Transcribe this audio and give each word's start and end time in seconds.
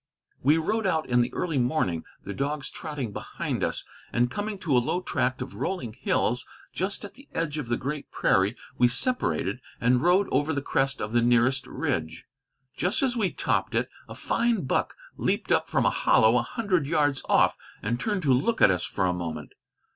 We 0.41 0.57
rode 0.57 0.87
out 0.87 1.07
in 1.07 1.21
the 1.21 1.31
early 1.31 1.59
morning, 1.59 2.05
the 2.23 2.33
dogs 2.33 2.71
trotting 2.71 3.13
behind 3.13 3.63
us; 3.63 3.85
and, 4.11 4.31
coming 4.31 4.57
to 4.57 4.75
a 4.75 4.79
low 4.81 4.99
tract 5.01 5.43
of 5.43 5.53
rolling 5.53 5.93
hills, 5.93 6.43
just 6.73 7.05
at 7.05 7.13
the 7.13 7.27
edge 7.35 7.59
of 7.59 7.67
the 7.67 7.77
great 7.77 8.09
prairie, 8.09 8.55
we 8.79 8.87
separated 8.87 9.61
and 9.79 10.01
rode 10.01 10.27
over 10.31 10.53
the 10.53 10.61
crest 10.63 11.01
of 11.03 11.11
the 11.11 11.21
nearest 11.21 11.67
ridge. 11.67 12.25
Just 12.75 13.03
as 13.03 13.15
we 13.15 13.29
topped 13.31 13.75
it, 13.75 13.91
a 14.09 14.15
fine 14.15 14.61
buck 14.65 14.95
leaped 15.17 15.51
up 15.51 15.67
from 15.67 15.85
a 15.85 15.91
hollow 15.91 16.35
a 16.35 16.41
hundred 16.41 16.87
yards 16.87 17.21
off, 17.29 17.55
and 17.83 17.99
turned 17.99 18.23
to 18.23 18.33
look 18.33 18.59
at 18.59 18.71
us 18.71 18.83
for 18.83 19.05
a 19.05 19.13
moment. 19.13 19.53